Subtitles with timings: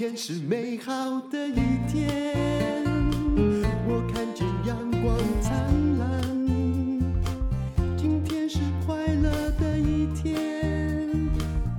[0.00, 2.34] 天是美好的一天，
[3.86, 5.52] 我看见阳光灿
[5.98, 6.22] 烂。
[7.98, 11.30] 今天是快乐的一天，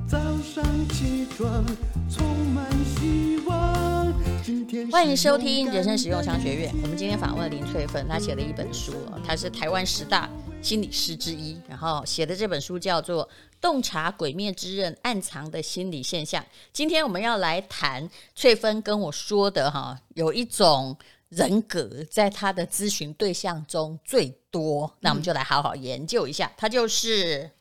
[0.07, 1.65] 早上起床
[2.11, 2.23] 充
[2.53, 4.13] 满希望。
[4.43, 6.71] 今天欢迎收听人生使用商学院。
[6.83, 8.93] 我们今天访问林翠芬，她写了一本书，
[9.25, 10.29] 她是台湾十大
[10.61, 13.27] 心理师之一，然后写的这本书叫做。
[13.59, 16.43] 洞察鬼灭之刃暗藏的心理现象。
[16.73, 20.97] 今天我们要来谈翠芬跟我说的哈，有一种
[21.29, 26.51] 人格在他的咨询对象中最多，那我们就来好好研究一下。
[26.57, 27.51] 他就是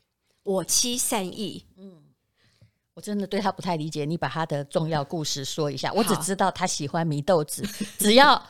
[0.42, 1.66] 我妻善意。
[1.76, 2.02] 嗯，
[2.94, 5.92] 我真的对他不太理解，你把他的重要故事说一下。
[5.92, 7.62] 我只知道他喜欢祢豆子，
[7.98, 8.42] 只要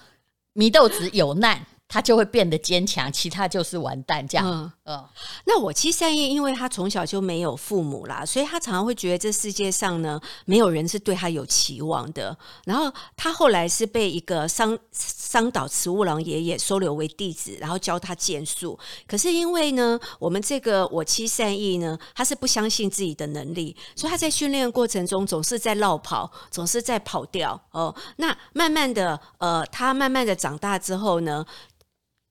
[0.54, 1.66] 祢豆子有难。
[1.90, 4.46] 他就会变得坚强，其他就是完蛋这样。
[4.46, 5.04] 嗯，嗯，
[5.44, 12.36] 那我七善逸，因为他从小就没有父母啦，所以他常常会觉得这世界上呢，没有人是对他有期望的。
[12.64, 18.78] 然后他后来是被一个桑桑岛慈悟郎爷爷收留为弟子，然后教他剑术。
[19.08, 27.60] 可是因为呢，我们这个我七善逸呢，他是不相信自己的能力，所以他在训练的过程中总是在落跑，总是在跑掉。
[27.72, 31.44] 哦，那慢慢的，呃，他慢慢的长大之后呢，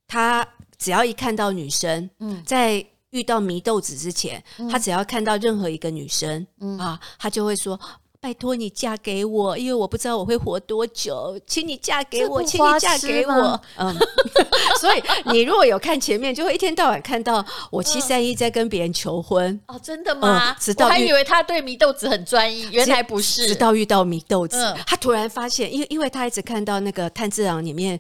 [0.09, 0.45] 他
[0.77, 7.79] 只要一看到女生，嗯，在遇到祢豆子之前，嗯、他只要看到任何一个女生，嗯啊，他就会说
[8.19, 13.95] ：“拜托你嫁给我，因为我不知道我会活多久，请你嫁给我，请你嫁给我。”嗯，
[14.79, 19.59] 所以你如果有看前面，就会一天到晚看到我七三一在跟别人求婚。
[19.67, 20.51] 哦，真的吗？
[20.51, 23.47] 嗯、直到我还以为他对祢豆子很专一，原来不是。
[23.47, 27.99] 直到遇到祢豆子，嗯、他突然发现，因为因为他一直看到那个炭治郎里面。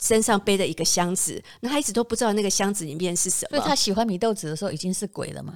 [0.00, 3.56] 身上背着一个箱子，那他一直都不知道那个箱子里面是什么。
[3.56, 5.54] 所以他喜欢米豆子的时候已经是鬼了嘛？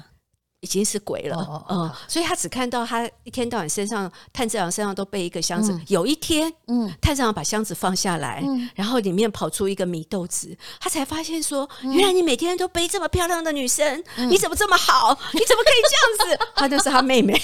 [0.61, 5.70] 已经是鬼了，哦哦哦、嗯，所以他只看到他一天到晚身上炭治郎身上都背一个箱子。
[5.70, 15.11] 嗯、有一天，嗯，炭治郎把箱子放下来，嗯、然后里面跑出一个米豆子，他才发现说，嗯、原来你每天都背这么漂亮的女生，嗯、你怎么这么好？
[15.35, 16.46] 你怎么可以这样子？
[16.57, 17.39] 她就是他妹妹，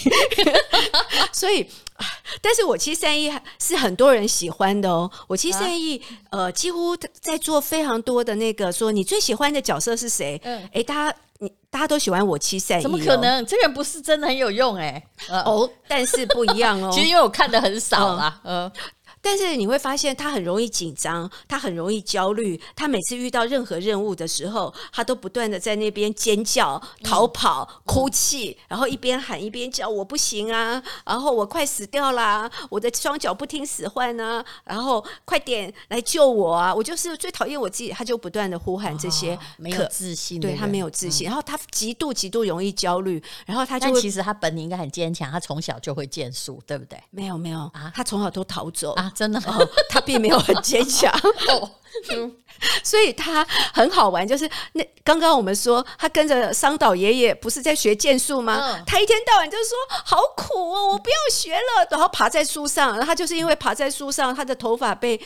[1.30, 1.69] 所以。
[2.41, 5.11] 但是我七善意是很多人喜欢的哦。
[5.27, 6.00] 我七善逸，
[6.31, 10.41] 呃，几乎在做非常多的那个说，你最喜欢的角色是谁？
[10.44, 13.44] 嗯，哎，大家你大家都喜欢我七善逸，怎么可能？
[13.47, 15.03] 这个人不是真的很有用哎。
[15.28, 16.91] 哦，但是不一样哦。
[16.94, 18.71] 其实因为我看的很少啦，嗯。
[19.30, 34.44] 但是你会发现他很容易紧张，他很容易焦虑，他每次遇到任何任务的时候，他都不断的在那边尖叫、逃跑、嗯、哭泣，然后一边喊一边叫：“我不行啊！”然后我快死掉啦，我的双脚不听使唤啊！
[34.64, 36.74] 然后快点来救我啊！
[36.74, 47.00] 我就是最讨厌我自己，他就不断的呼喊这些，哦、没有自信，对他没有自信，嗯、然后他极度极度容易焦虑，然后他就其实他本领应该很坚强，他从小就会剑术，对不对？
[47.10, 49.12] 没有没有啊，他从小都逃走啊。
[49.20, 49.58] 真的吗？
[49.60, 51.12] 哦，他并没有很坚强，
[52.82, 54.26] 所以他很好玩。
[54.26, 58.58] 就是那刚刚我们说，他跟着桑岛爷爷不是在学剑术吗？
[58.58, 61.86] 嗯、他一天到晚就说好苦哦，我不要学了。
[61.91, 65.20] 然后爬在树上，然后他就是因为爬在树上，他的头发被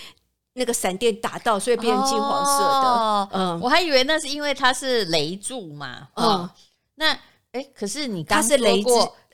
[0.54, 2.66] 那个闪电打到，所以变成金黄色的。
[2.66, 6.08] 哦、嗯，我还以为那是因为他是雷柱嘛。
[6.14, 6.50] 嗯，哦、
[6.96, 7.12] 那
[7.52, 8.90] 哎、欸，可是你刚他是雷之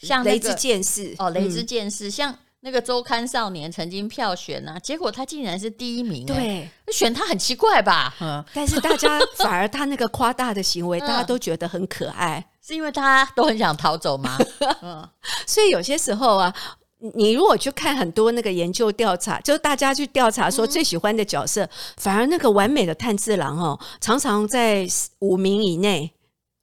[0.07, 2.37] 像、那个、雷之剑士哦，雷之剑士像。
[2.63, 6.27] 那个周刊少年曾经票选啊，结果他竟然是第一名。
[6.27, 8.15] 对，选他很奇怪吧？
[8.21, 14.37] 嗯， 但是大家反而他那个夸大的行为， 大家都觉得很可爱， 是因为他都很想逃走吗？
[14.83, 15.09] 嗯，
[15.47, 16.55] 所以有些时候啊，
[17.15, 21.67] 你如果去看很多那个研究调查，就大家去调查说最喜欢的角色，
[21.97, 24.87] 反而那个完美的炭治郎哦，常常在
[25.21, 26.13] 五名以内，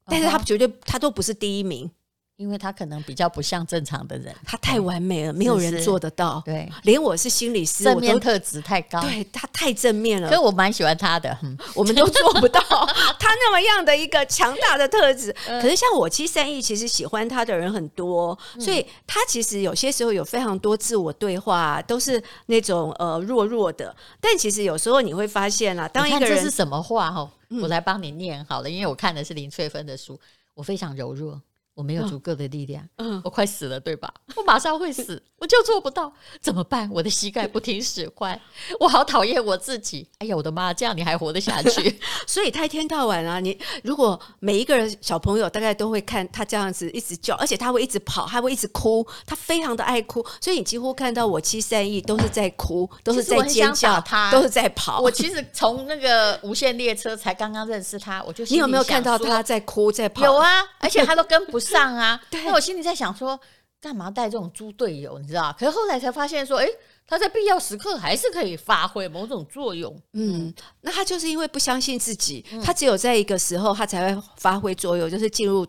[0.06, 1.90] 但是他绝对他都不是第一名。
[2.38, 6.40] 因为他可能比较不像正常的人，他太完美了，没有人做得到。
[6.46, 10.30] 对，连我是心理师，正面特质太高，对他太正面了。
[10.30, 11.36] 所以我蛮喜欢他的，
[11.74, 12.62] 我们都做不到
[13.20, 15.36] 他那么样的一个强大的特质。
[15.46, 23.96] 可是像我七三一，其实喜欢他的人很多，所以他其实有些时候有非常多自我对话，都是那种呃弱弱的。
[24.22, 27.28] 但其实有时候你会发现啊，当一个人这是什么话哈，
[27.64, 30.20] 我来帮你念好了，因为我看的是林翠芬的书，
[30.53, 31.41] 我非常柔弱。
[31.78, 34.12] 我没有足够的力量，嗯，我快死了，对吧？
[34.35, 36.90] 我马上会死，我就做不到，怎么办？
[36.91, 38.41] 我的膝盖不听使唤，
[38.79, 40.09] 我好讨厌我自己。
[40.18, 42.00] 哎呀，我的妈，这样你还活得下去？
[42.26, 55.00] 所以他一天到晚啊，你如果每一个人小朋友大概都会看他这样子一直叫，而且他会一直跑，他会一直哭，他非常的爱哭，所以你几乎看到我七三一都是在哭，都是在尖叫，他都是在跑。
[55.00, 60.26] 我其实从那个无限列车才刚刚认识他，我就你有没有看到他在哭在跑？
[60.26, 61.96] 有啊，而且他都跟不上。
[61.96, 62.19] 啊！
[62.29, 63.40] 对，那我心里在想说，
[63.81, 65.17] 干嘛带这种猪队友？
[65.19, 65.55] 你知道？
[65.58, 66.67] 可是后来才发现说，哎，
[67.08, 69.96] 他在必要时刻还是可以发挥某种作用。
[70.14, 75.66] 嗯，那他就是因为不相信自己，嗯、他只有在一个时候他才会发挥作用，就是进入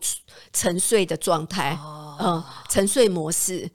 [0.51, 3.69] 沉睡的状态，哦、嗯，沉睡模式。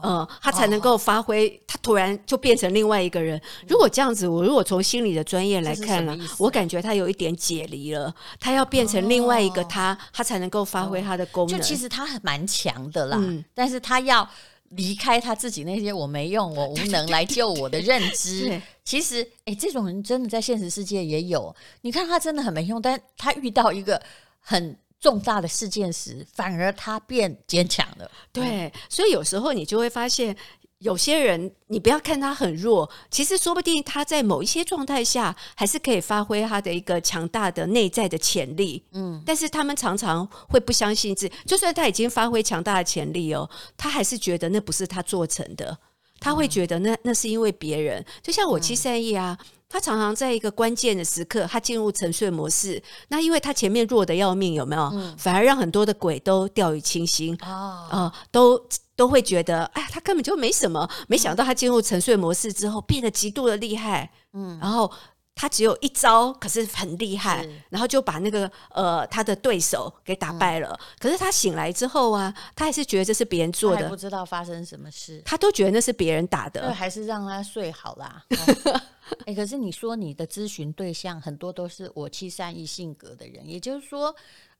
[0.00, 3.40] 嗯，他才能够发挥，哦、他突然就变成另外一个人。
[3.66, 11.58] 如果这样子，我如果从心理的专业来看了，我感觉他有一点解离了，他要变成另外一个他，哦、他才能够发挥他的功能。
[11.58, 14.28] 就其实他还蛮强的啦，嗯、但是他要
[14.68, 18.62] 离开他自己那些我没用、我无能来救我的认知。
[18.84, 21.52] 其实，哎、欸，这种人真的在现实世界也有。
[21.80, 24.00] 你看他真的很没用，但他遇到一个
[24.38, 24.78] 很。
[25.00, 28.10] 重大的事件时，反而他变坚强了。
[28.32, 30.36] 对，所以有时候你就会发现，
[30.78, 38.84] 有些人你不要看他很弱，其实说不定他在某一些状态下，还是可以发挥他的一个强大的内在的潜力。
[38.92, 45.78] 嗯，但是他们常常会不相信自己，就算他已经发挥强大的潜力哦，他还是觉得那不是他做成的，
[46.20, 48.04] 他会觉得那那是因为别人。
[48.22, 49.38] 就像我七三一啊。
[49.40, 52.82] 嗯他常常在一个关键的时刻，他进入沉睡模式。
[53.08, 54.82] 那因为他前面弱的要命，有没有？
[54.94, 58.58] 嗯、反而让很多的鬼都掉以轻心啊、都
[58.96, 60.88] 都会觉得，哎，他根本就没什么。
[61.06, 64.10] 没想到他进入沉睡模式之后，变得极度的厉害。
[64.32, 64.90] 嗯，然后。
[65.40, 70.76] 他只有一招，可是很厉害，然后就把那个呃他的对手给打败了。
[70.80, 78.24] 嗯、可是他醒来之后啊，他还是觉得这是别人做的，不知道发生什么事，他都觉得那是别人打的，还是让他睡好啦。
[79.26, 84.12] 哎、可是你说你的咨询对象很多都是我七三一性格的人，也就是说，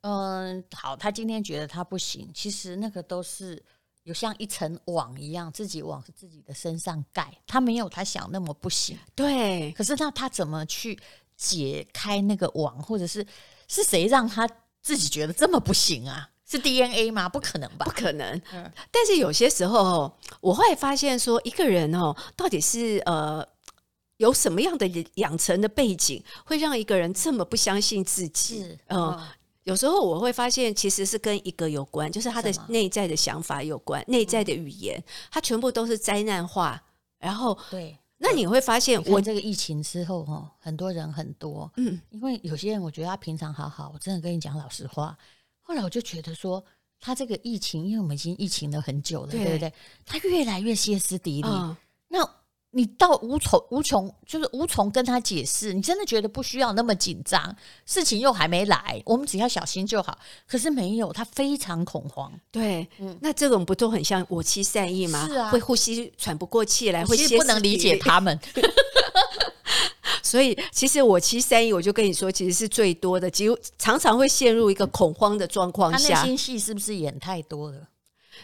[0.02, 3.60] 嗯、呃，好，他今天觉得他不行，其实那个都是。
[4.08, 8.98] 有像一层网一样，自己往自己的身上盖，他没有他想那么不行。
[9.14, 10.98] 对，可是那他怎么去
[11.36, 13.24] 解开那个网，或者是
[13.68, 14.48] 是谁让他
[14.80, 16.30] 自己觉得这么不行啊？
[16.46, 17.28] 是 DNA 吗？
[17.28, 17.84] 不可能吧？
[17.84, 18.40] 不可能。
[18.54, 20.10] 嗯，但是有些时候，
[20.40, 23.46] 我会发现说，一个人哦，到底是呃
[24.16, 28.62] 有什么样的养成的背景，会让一个人这么不相信自己？
[28.62, 28.98] 是嗯。
[28.98, 29.28] 哦
[29.64, 36.82] 有时候我会发现，其实是跟一个有关，就是他的内在的想法有关，内在的语言，他全部都是灾难化。
[37.18, 45.16] 然后，对，那你会发现，我这个疫情之后，哈，很多人很多，嗯，因为有些人我觉得他平常好好，我真的跟你讲老实话。
[45.60, 46.64] 后来我就觉得说，
[47.00, 49.72] 他这个疫情，因为我们已经疫情了很久了，对不对？
[50.06, 51.48] 他越来越歇斯底里。
[52.08, 52.24] 那
[52.70, 55.72] 你到无从无从，就是无从跟他解释。
[55.72, 57.56] 你真的觉得不需要那么紧张，
[57.86, 60.18] 事情又还没来，我们只要小心就好。
[60.46, 62.30] 可是没有，他非常恐慌。
[62.50, 65.26] 对，嗯，那这种不都很像我妻善意吗？
[65.26, 68.38] 是啊，会呼吸喘不过气来，会不能理解他们。
[70.22, 76.16] 所以，其实我妻善意，我就跟你说，其实是最多的，几乎常常会陷入一个恐慌的状况下。
[76.16, 77.88] 他内心戏是不是演太多了？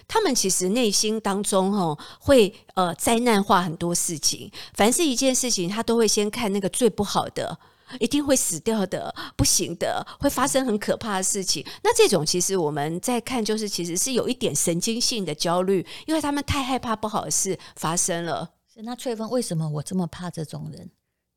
[0.06, 7.58] 他们其实内心当中哈会呃灾难化很多事情，凡是一件事情，他都会先看那个最不好的，
[8.00, 11.64] 一定会死掉的，不行的，会发生很可怕的事情。
[11.82, 18.50] 那这种其实我们在看，就是其实是有一点神经性的焦虑，因为他们太害怕不好的事发生了。
[18.76, 20.90] 那翠芬，为什么我这么怕这种人？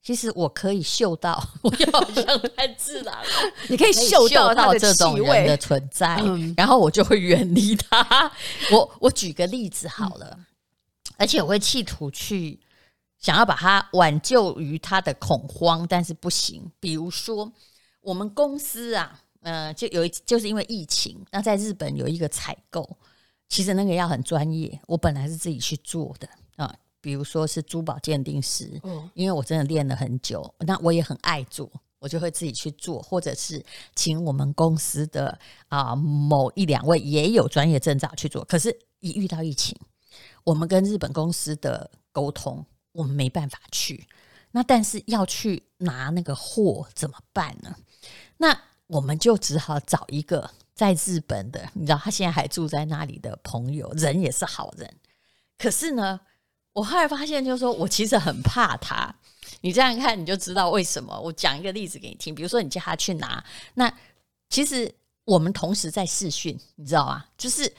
[0.07, 2.23] 其实我可以嗅到， 我好像
[2.55, 3.29] 太自然了。
[3.67, 8.31] 你可以嗅到到这种人的存在，嗯、然后我就会远离他。
[8.71, 10.45] 我我举个例子好了，嗯、
[11.17, 12.57] 而且我会企图去
[13.19, 16.71] 想要把他挽救于他的恐慌，但是不行。
[16.79, 17.51] 比如说，
[17.99, 22.97] 我们公司啊，呃，就有一就是因为疫情，那在日本有一个采购，
[23.49, 26.73] 其实那个要很专业，我本来是自己去做的啊。
[27.07, 38.43] 比如说是珠宝鉴定师，嗯，因为我真的练了很久，那我也很爱做，我就会自己去做，或者是请我们公司的啊、呃、某一两位也有专业证照去做。
[38.43, 39.73] 可是，一遇到疫情，
[40.43, 44.05] 我们跟日本公司的沟通，我们没办法去。
[44.51, 47.73] 那但是要去拿那个货怎么办呢？
[48.35, 54.93] 那我们就只好找一个在日本的，你知道他现在还住在那里的朋友，人也是好人，
[55.57, 56.19] 可是呢。
[56.77, 59.11] 我后来发现，就是说我其实很怕他。
[59.61, 61.19] 你这样看，你就知道为什么。
[61.19, 63.43] 我讲一个例子给你听，比如说你叫他去拿，
[63.73, 63.91] 那
[64.51, 64.93] 其实
[65.25, 67.25] 我们同时在试训，你知道吗？
[67.35, 67.73] 就是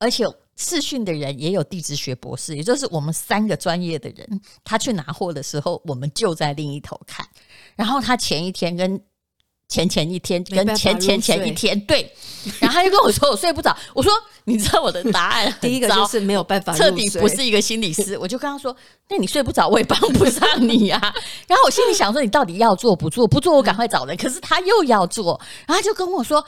[0.00, 0.24] 而且
[0.56, 7.24] 试训的人也有地质学博士，也就是我们三个专业的人，他去拿货的时候，我们就在另一头看。
[7.76, 9.00] 然后他前一天跟。
[9.72, 12.12] 前前一天跟前前前一天，对，
[12.60, 13.74] 然后他就跟我说我睡不着。
[13.94, 14.12] 我说
[14.44, 18.16] 你知道我的答案，第一个就是没有办法，彻底不是一个心理师。
[18.20, 18.76] 我就跟他说，
[19.08, 21.00] 那你睡不着，我也帮不上你啊。
[21.48, 23.26] 然后我心里想说，你到底要做不做？
[23.26, 24.14] 不做，我赶快找人。
[24.14, 26.44] 可是他又要做，然后他就跟我说，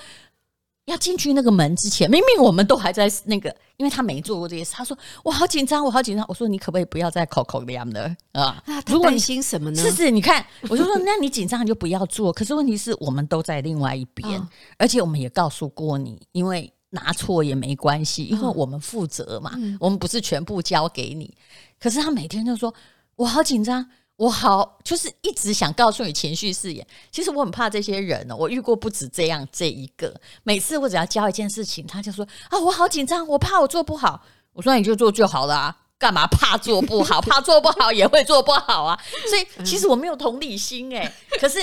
[0.87, 4.73] 要进去那个门之前，明明我们都还在那个，因为他没做过这些事。
[4.75, 9.83] 他说：“我好紧张，我好紧张。”我说：“你可不可以不要再口口这样的啊？”那他担心什么呢？
[9.83, 12.31] 是是，你看，我就说，那你紧张你就不要做。
[12.31, 21.35] 可是问题是我们都在另外一边，哦、而且我们也告诉过你，因为拿错也没关系，因为我们负责嘛，嗯、我们不是全部交给你。
[21.81, 22.73] 可是他每天就说
[23.17, 23.87] ：“我好紧张。”
[24.17, 26.87] 我好，就是一直想告诉你情绪誓言。
[27.11, 30.15] 其实我很怕这些人呢、哦，我遇过不止这样这一个。
[30.45, 34.25] 每次我只要教一件事情，他就说啊，我好紧张，我怕我做不好。
[34.53, 37.21] 我说你就做就好了啊，干嘛怕做不好？
[37.21, 38.97] 怕做不好也会做不好啊。
[39.29, 41.13] 所以其实我没有同理心哎。
[41.41, 41.59] 可是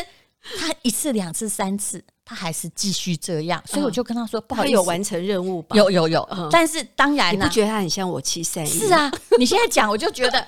[0.60, 3.64] 他一次、两次、三次，他还是继续这样。
[3.66, 5.78] 所以我就跟他说，不好意思，有完成任务吧？
[5.78, 6.50] 有有有。
[6.52, 8.70] 但是当然，你不觉得他很像我七三一？
[8.70, 10.46] 是啊，你现在讲，我就觉得。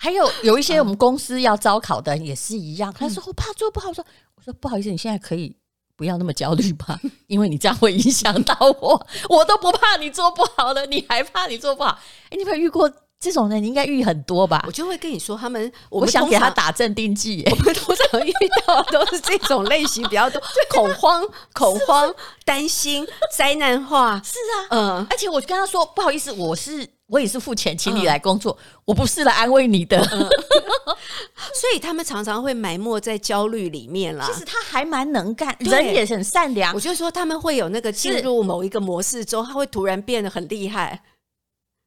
[0.00, 4.04] 还有 有一些我们公司要招考的也是一样，他说我怕做不好，我说
[4.36, 5.54] 我说不好意思，你现在可以
[5.94, 11.98] 不要那么焦虑吧，因为你这样会影响到我，我都不怕你做不好了，你还怕你做不好？
[12.30, 13.62] 哎，你有没有遇过这种人？
[13.62, 14.64] 你应该遇很多吧？
[14.66, 18.32] 我就会跟你说，他们我想给他打镇定剂， 我们通常遇
[18.66, 20.40] 到的都是这种类型比较多，
[20.72, 21.22] 恐慌、
[21.52, 22.12] 恐慌、
[22.46, 24.20] 担心、 灾难化。
[24.24, 26.88] 是啊，嗯，而且我跟他说不好意思，我是。
[27.10, 34.24] 我也是付钱请你来工作，嗯、我不是来安慰你的，嗯、所以他们常常会埋没在焦虑里面啦。
[34.32, 36.72] 其实他还蛮能干，人也很善良。
[36.72, 41.02] 我就说他们会有那个进入某一个模式中，是他会突然变得很厉害。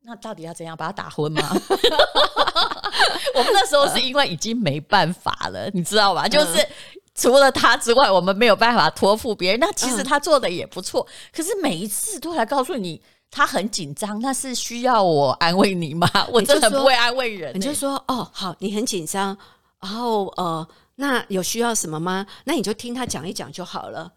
[0.03, 1.41] 那到底要怎样把他打昏吗？
[3.35, 6.27] 我们那时候是因为已经没办法了，你知道吧？
[6.27, 6.67] 就是
[7.15, 9.59] 除了他之外，我们没有办法托付别人。
[9.59, 13.01] 那其实他做的也不错，嗯、可是每一次都来告诉你。
[13.35, 16.07] 他很紧张，那是需要我安慰你吗？
[16.31, 17.57] 我真的不会安慰人、欸。
[17.57, 19.35] 你就说哦，好，你很紧张，
[19.81, 20.67] 然后呃，
[20.97, 22.27] 那有需要什么吗？
[22.43, 24.13] 那你就听他讲一讲就好了。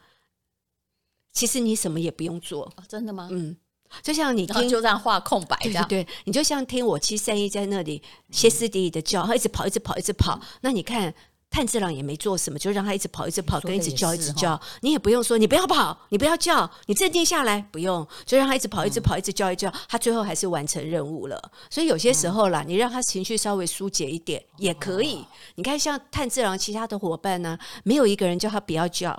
[1.33, 3.31] 其实你什么也不用做，哦、真的吗？
[3.33, 3.57] 嗯，
[4.03, 10.41] 就像你听就这样画空白这样，对，对，对，你就像听我七三一在那里歇斯底里的叫，他一直跑，一直跑，一直跑。
[10.61, 11.15] 那你看。
[11.49, 14.61] 炭治郎也没做什么，就让他一直跑，一直跑，跟一直叫，一直叫。
[14.83, 19.73] 你也不用说，你不要跑，你不要叫，你镇定下来，不用，就让他一直跑，一直跑，一直叫，一叫。
[19.89, 21.41] 他最后还是完成任务了。
[21.71, 25.25] 所以有些时候啦，你让他情绪稍微疏解一点也可以。
[25.55, 29.17] 你看，像炭治郎其他的伙伴呢，没有一个人叫他不要叫，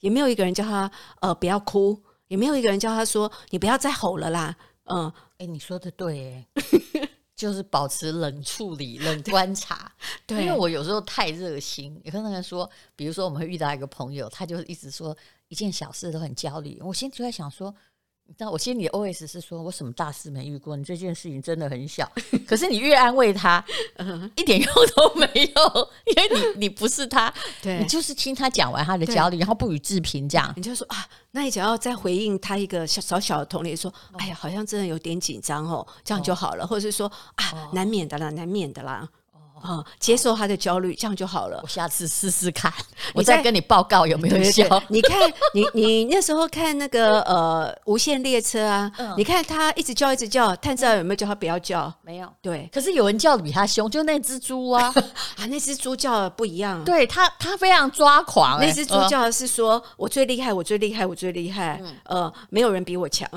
[0.00, 4.56] 也没有一个人叫他呃不要哭，也没有一个人叫他说你不要再吼了啦。
[4.84, 7.08] 嗯，哎，你说的对，哎。
[7.36, 9.92] 就是保持冷处理、冷观察，
[10.26, 12.00] 对，因为我有时候太热心。
[12.02, 15.14] 有可能说，比如说我们会遇到一个朋友，他就一直说
[15.48, 17.74] 一件小事都很焦虑，我心里就在想说。
[18.28, 20.76] 你知道我心里 OS 是说，我什么大事没遇过？
[20.76, 22.10] 你这件事情真的很小，
[22.46, 23.64] 可是你越安慰他，
[24.34, 39.08] 一点用都没有，因为你你不是他， 对，你就是听他讲完他的焦虑，然后不予置评，这样你就说啊，那你只要再回应他一个小小小的同理，说，哎呀，好像真的有点紧张哦，这样就好了，哦、或者是说啊，难免的啦，难免的啦。
[39.66, 41.58] 啊，接受他的焦虑，这样就好了。
[41.62, 42.72] 我下次试试看，
[43.12, 44.62] 我再跟你报告有没有效。
[44.88, 45.18] 你看，
[45.54, 51.92] 你你那时候看那个呃无限列车啊，你看他一直叫一直叫，炭治郎有没有叫他不要叫？
[52.02, 52.28] 没有。
[52.40, 54.92] 对，可是有人叫的比他凶，就那只猪啊
[55.36, 56.84] 啊，那只猪叫的不一样。
[56.84, 58.60] 对他，他非常抓狂。
[58.60, 61.82] 那只猪叫的是说我最厉害，我最厉害，我最厉害。
[62.04, 63.28] 呃，没有人比我强。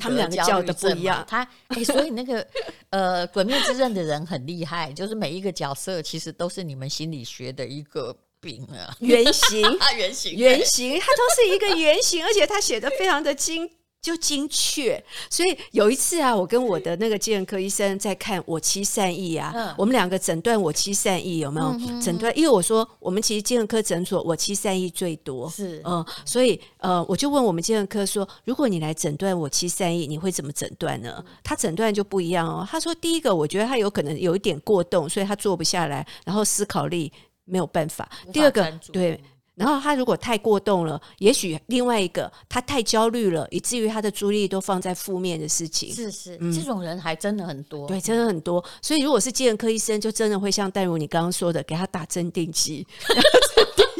[0.00, 2.46] 他们两个叫的不一样，他哎、欸，所以那个
[2.90, 13.70] 呃，《鬼灭之刃》的人很厉害，就是每一个角色其实都是你们心理学的一个饼啊，原型啊， 原型，原型，它都是一个原型，而且他写的非常的精。
[14.08, 22.34] 就精确，所以有一次啊，我跟我的那个精神科医生在看我妻善意啊，嗯、我们两个诊断我妻善意有没有诊断？
[22.34, 31.22] 因为我说我们其实精神科诊所我妻善意最多，是嗯，所以呃，我就问我们精神科说，如果你来诊断我妻善意，你会怎么诊断呢？
[31.44, 32.66] 他诊断就不一样哦。
[32.70, 37.12] 他说第一个，我觉得他有可能有一点过动，所以他坐不下来，然后思考力
[37.44, 38.08] 没有办法。
[38.32, 39.20] 第二个，对。
[39.58, 45.92] 然后他如果太过动了，也许另外一个他太焦虑了，以至于他的注意力都放在负面的事情。
[45.92, 48.64] 是是，嗯、这种人还真的很多，对，真的很多。
[48.80, 52.86] 所以如果是精神科医生，就真的会像戴如你刚刚说的，给他打镇定剂。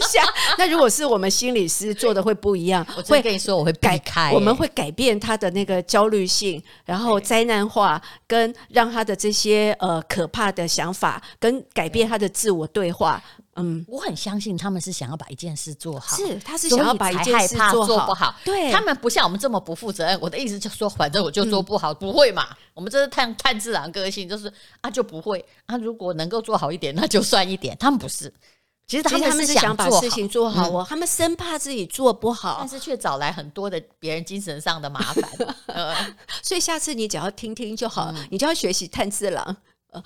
[0.08, 0.22] 下，
[0.56, 13.22] 那如果是我们心理师做的会不一样，我会跟你说我会改开，我们会改变他的那个焦虑性，然后灾难化，跟让他的这些呃可怕的想法，跟改变他的自我对话。
[13.58, 20.18] 嗯，我很相信他们是想要把一件事做好，是他是想要把一件事做不好，对，他们不像我们这么不负责任。
[20.20, 22.48] 我的意思就是说，反正我就做不好，不会嘛。
[22.74, 25.76] 我们这是探探自然个性，就是啊就不会啊。
[25.76, 27.76] 如果能够做好一点，那就算一点。
[27.78, 28.32] 他们不是。
[28.86, 35.30] 其实他们是想把事情做好哦，嗯、他们生怕自己做不好，但是却找来很多的别人精神上的麻烦。
[35.66, 35.94] 呃、
[36.42, 39.56] 所以下次你只要听听就好，嗯、你就要学习炭治郎，
[39.90, 40.02] 呃，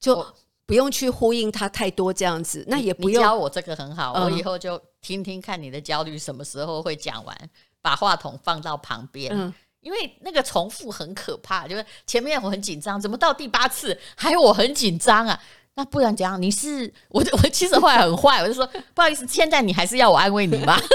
[0.00, 0.26] 就。
[0.64, 7.36] 我不用去呼应他太多这样子，那也不用教我这个很好，嗯、我以后就听听看你的焦虑什么时候会讲完，
[7.82, 15.38] 把话筒放到旁边，嗯、因为那个重复很可怕，就是前面我很紧张，怎么到第八次还我很紧张啊？
[15.74, 20.80] 那不然讲你是我， 我其实后来很坏，我就说不好意思，现在你还是要我安慰你吗？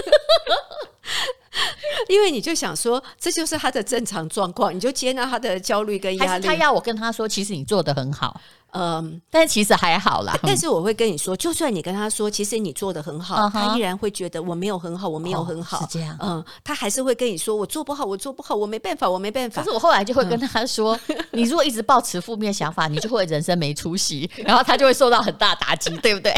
[2.07, 8.39] 因为你就想说这就是他的正常状况，你就接纳他的焦虑跟压力，还是他要我跟他说，其实你做得很好。
[8.71, 10.37] 嗯，但其实还好啦。
[10.43, 15.77] 但是我会跟你说，就算你跟他说，其实你做的很好，嗯、他依然会觉得我没有很好，我没有很好。
[15.77, 16.17] 哦、是这样。
[16.21, 19.61] 嗯，他还是会跟你说，我做不好，我做不好，我没办法，我没办法。
[19.61, 26.33] 可是我后来就会跟他说，嗯、 你如果一直抱持负面想法，你就会人生没出息，然后他就会受到很大打击，对不对？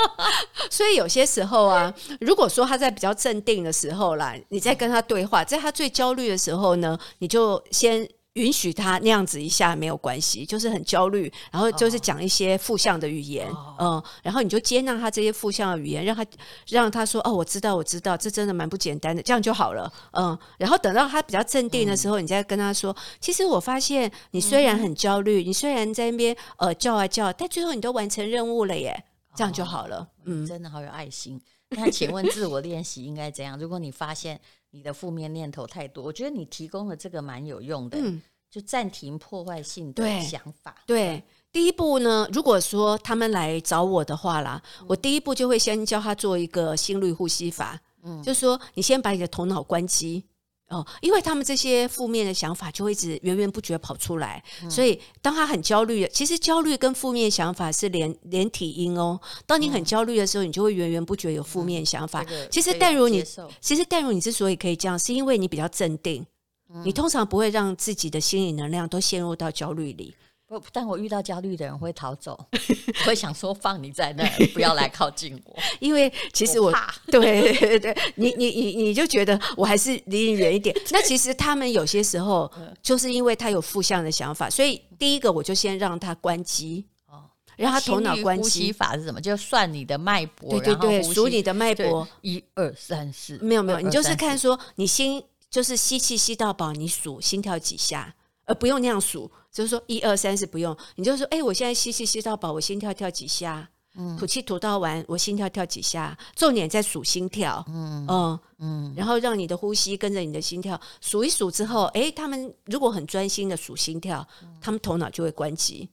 [0.70, 8.08] 所以有些时候啊，如果说他在比较镇定的时候啦，你在跟他对话，在他最焦虑的时候呢，你就先。
[8.36, 16.26] 允许他那样子一下没有关系，就是很焦虑，然后就是讲一些负向的语言，嗯，然后你就接纳他这些负向的语言，让他
[16.68, 31.40] 让他说哦，我知道，我知道，这真的蛮不简单的，这样就好了，嗯，然后等到他比较镇定的时候，你再跟他说，其实我发现你虽然很焦虑，你虽然在那边呃叫啊叫，但最后你都完成任务了耶，这样就好了，嗯，真的好有爱心。
[31.70, 33.58] 那请问自我练习应该怎样？
[33.58, 34.40] 如果你发现
[34.76, 37.96] 你的负面念头太多，我觉得你提供的这个蛮有用的。
[37.98, 40.82] 嗯，就暂停破坏性的想法。
[40.86, 47.80] 对，对，第一步呢，如果说他们来找我的话啦，嗯、我第一步就会先教他做一个心率呼吸法。
[48.02, 50.22] 嗯，就是说你先把你的头脑关机。
[50.68, 59.20] 哦，因为他们这些负面的想法就会一直源源不绝跑出来，嗯、所以当他很焦虑，其实焦虑跟负面想法是连连体婴哦。
[59.46, 62.22] 当你很焦虑的时候，你就会源源不绝有负面想法。
[62.22, 63.24] 嗯这个、其实，淡如你，
[63.60, 66.26] 其实淡如你之所以可以这样，是因为你比较镇定，
[66.74, 70.16] 嗯、你通常不会让自己的心理能量都陷入到焦虑里。
[70.46, 80.74] 不，但我遇到焦虑的人会逃走，我 会想说放你在那，不要来靠近我， 因为其实我，我怕对对对，你你你你就觉得我还是离你远一点。
[80.92, 87.24] 那其实他们有些时候就是因为他有负向的想法，所以第一个我就先让他关机哦，
[87.56, 88.70] 让他头脑关机。
[88.70, 89.20] 法是什么？
[89.20, 98.14] 就算你的脉搏，对对对，数你的脉搏，一二三四，没有没有，你就是看说你心就是吸气吸到饱，你数心跳几下。
[98.46, 115.88] 而不用那样数，就是说一二三四不用，你就说，哎、欸，我现在吸气吸到饱，我心跳跳几下，嗯，吐气吐到完，我心跳跳几下，重点在数心跳，嗯嗯嗯，然后让你的呼吸跟着你的心跳数一数之后，哎、欸，他们如果很专心的数心跳，嗯、他们头脑就会关机。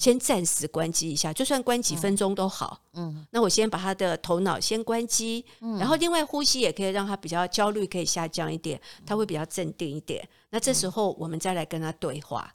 [0.00, 2.80] 先暂时关机一下，就算关几分钟都好。
[2.94, 10.26] 嗯，那我先把他的头脑先关机，嗯，然后另外呼吸也可以让他比较焦虑可以下降一点，他会比较镇定一点。
[10.48, 12.50] 那这时候我们再来跟他对话。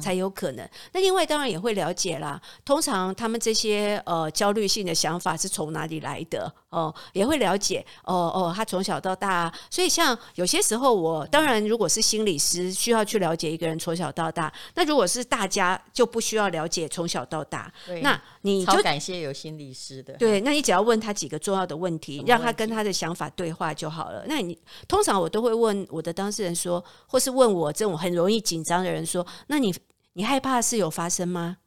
[0.00, 0.68] 才有可能。
[0.92, 2.40] 那另外当然也会了解啦。
[2.64, 6.52] 通常他们这些呃焦虑性的想法是从哪里来的？
[6.70, 7.84] 哦、呃，也会了解。
[8.04, 17.72] 哦哦，他从小到大，所以像有些时候我当然如果是心理师需要去了解一个人从小到大，那如果是大家就不需要了解从小到大。
[17.86, 20.14] 对那你就感谢有心理师的。
[20.14, 24.24] 对，那你只要问他几个重要的问题，问题让他跟他的想法对话就好了。
[24.26, 29.73] 那你通常我都会问我的当事人说，或是问我这种很容易紧张的人说，那你。
[30.14, 31.58] 你害怕的事有发生吗？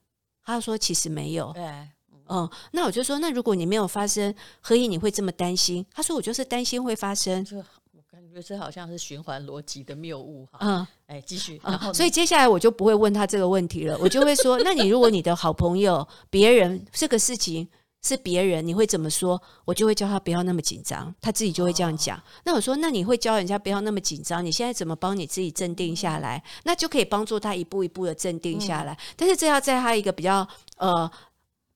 [0.44, 1.54] 他说其实没有。
[1.54, 1.64] 对，
[2.28, 5.86] 嗯，那我就说，那如果你没有发生，何以你会这么担心？
[5.94, 7.46] 他说我就是担心会发生。
[7.46, 10.58] 这我感觉这好像是循环逻辑的谬误哈。
[10.62, 11.62] 嗯，哎，继续。
[11.64, 17.68] 然后，所以接下来我就不会问他这个问题了，我就会说，那你如果你的好朋友别人这个事情。
[18.04, 19.42] 是别人，你会怎么说？
[19.66, 22.18] 我就会教他不要那么紧张，他自己就会这样讲。
[22.18, 24.46] 哦、那我说，那你会教人家不要那么紧张？
[24.46, 26.42] 你现在怎么帮你自己镇定下来？
[26.64, 28.94] 那就可以帮助他一步一步的镇定下来。
[28.94, 31.10] 嗯、但是这要在他一个比较呃。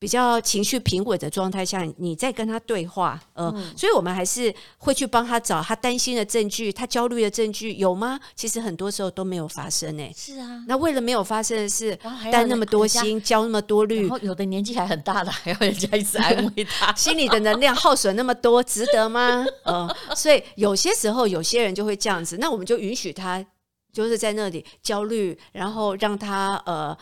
[0.01, 8.19] 比较情绪平稳的状态下，你再跟他对话，呃，嗯、所以我们还是会去帮他找他担心的证据，他焦虑的证据有吗？
[8.35, 10.11] 其实很多时候都没有发生诶。
[10.17, 11.95] 是啊，那为了没有发生的事，
[12.31, 19.45] 担那么多心，焦那么多虑，然后有的年纪还很大的，还要人家一直安慰他， 心里的能量耗损那么多，值得吗？
[19.65, 23.45] 呃，所以有些时候有些人就会这样子，那我们就允许他
[23.93, 26.97] 就是在那里焦虑，然后让他呃。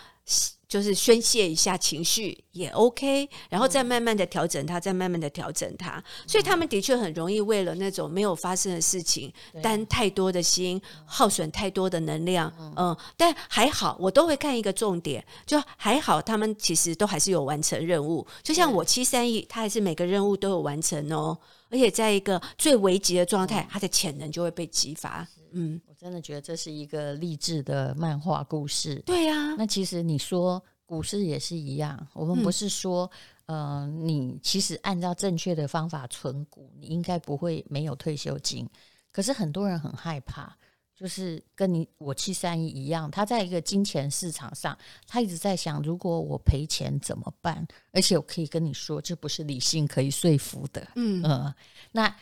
[0.68, 6.04] 就是宣泄一下情绪也 OK，然后再慢慢的调整它，再慢慢的调整它。
[6.28, 12.54] 所以他们的确很容易为了那种没有发生的事情担太多的心，耗损太多的能量。
[12.78, 18.28] 嗯，但还好，我都会看一个重点，就还好，他们其实都还是有完成任务。
[18.44, 21.36] 就像我七三一，他还是每个任务都有完成哦，
[21.72, 25.28] 而且在一个最危急的状态，他的潜能就会被激发。
[25.54, 28.96] 嗯，我真的觉得这是一个励志的漫画故事。
[29.06, 33.10] 对呀、啊，那其实你说股市也是一样，我们不是说，
[33.46, 38.68] 嗯、呃，你其实按照正确的方法存股，你应该不会没有退休金。
[39.12, 40.56] 可是很多人很害怕，
[40.96, 47.68] 就是跟你我七三一一样，他在一个金钱市场上，他一直在想，如果我赔钱怎么办？
[47.92, 50.82] 而且我可以跟你说，这不是理性可以说服的。
[50.96, 51.56] 嗯嗯、呃，
[51.92, 52.16] 那。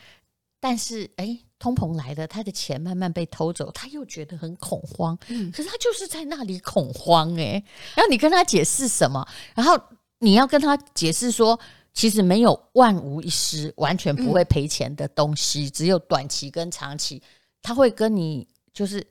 [0.60, 5.18] 但是，哎，通膨来了，他的钱慢慢被偷走，他又觉得很恐慌。
[5.28, 7.64] 嗯，可是他就是在那里恐慌，哎，
[7.96, 9.28] 然后你跟他解释什么？
[9.56, 9.80] 然后
[10.20, 11.60] 你要跟他解释说，
[11.94, 17.22] 其实没有万无一失，完全不会赔钱的东西，嗯，只有短期跟长期。
[17.62, 19.06] 他会跟你就是，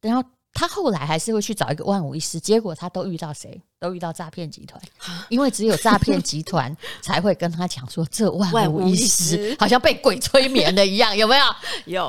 [0.00, 0.22] 然后。
[0.54, 3.58] 他后来还是会去找一个万无一失，结果他都遇到谁？
[3.82, 4.80] 都遇到诈骗集团，
[5.28, 11.44] 因为只有诈骗集团才会跟他讲说这万无一失，好像被鬼催眠了一样，有没有？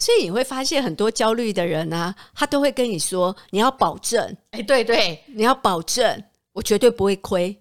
[0.00, 6.22] 所以你会发现很多焦虑的人啊，他都会跟你说：“你要保证，哎，对对，你要保证，
[6.52, 7.56] 我绝对不会亏。”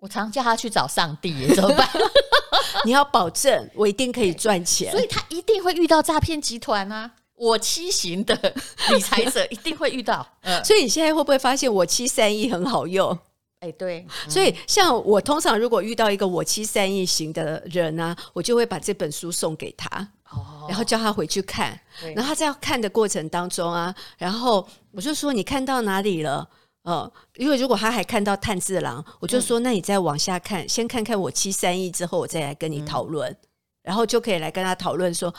[0.00, 1.88] 我常叫他去找上帝，怎么办？
[2.84, 7.10] 你要保证，我一定可以赚钱，所以他一定会遇到诈骗集团啊。
[7.42, 8.34] 我七型的
[8.90, 13.18] 理财者一定会遇到， 嗯，所以你现在会不会发现我七三一很好用？
[13.58, 19.88] 哎，对，所以像我通常如果遇到一个我七三一型的人呢，我就会把这本书送给他，
[20.30, 21.76] 哦，然后叫他回去看，
[22.14, 26.48] 然后他在看的过程当中啊，然后我就说你看到哪里了？
[26.84, 33.36] 呃，因为如果他还看到炭治郎，我就说那你再往下看，先看看我七三一之后，我再来跟你讨论，
[33.82, 35.34] 然后就可以来跟他讨论说。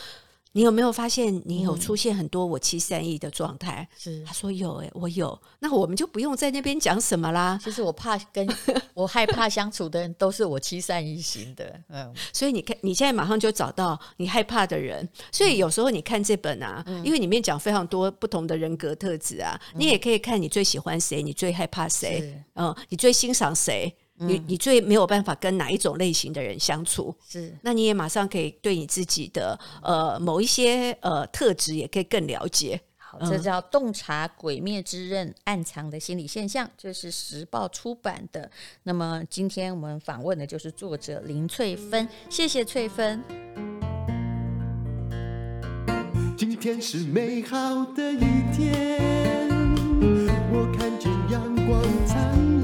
[0.54, 3.88] 你有没有发现你有出现很多我七三一的状态？
[3.92, 5.38] 嗯、是，他说有哎、欸，我有。
[5.60, 7.60] 那我们就不用在那边讲什么啦。
[7.64, 8.48] 其实我怕跟
[8.94, 12.14] 我害怕相处的人都是我七三一型的，嗯。
[12.32, 15.08] 所以你看，你现在马上就找到你害怕的人。
[15.32, 23.92] 所以有时候你看这本啊，嗯、因为里面讲非常多不同的人格特质啊，嗯、你也可以看你最喜欢谁，你最害怕谁，嗯，你最欣赏谁。
[24.28, 27.16] 你你最没有办法跟哪一种类型的人相处？
[27.28, 32.80] 是，那你也马上可以对你自己的呃某一些呃特质也可以更了解。
[32.98, 38.50] 好，这叫《洞察鬼灭之刃：暗藏的心理现象》，这是时报出版的。
[38.84, 43.24] 那么今天我们访问的就是作者林翠芬，谢谢翠芬。
[46.36, 49.48] 今天是美好的一天，
[50.52, 52.64] 我看见阳光灿